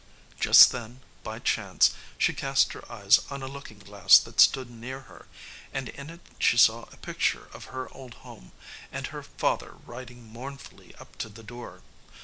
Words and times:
Just 0.39 0.71
then, 0.71 1.01
by 1.21 1.37
chance, 1.37 1.91
she 2.17 2.33
cast 2.33 2.73
her 2.73 2.91
eyes 2.91 3.19
on 3.29 3.43
a 3.43 3.47
looking 3.47 3.77
glass 3.77 4.17
that 4.17 4.39
stood 4.41 4.67
near 4.67 5.01
her, 5.01 5.27
and 5.71 5.89
in 5.89 6.09
it 6.09 6.21
she 6.39 6.57
saw 6.57 6.85
a 6.91 6.97
picture 6.97 7.49
of 7.53 7.65
her 7.65 7.87
old 7.93 8.15
home, 8.25 8.51
and 8.91 9.05
her 9.13 9.21
father 9.21 9.75
riding 9.85 10.23
mournfully 10.25 10.95
up 10.95 11.17
to 11.19 11.29
the 11.29 11.43
door. 11.43 11.83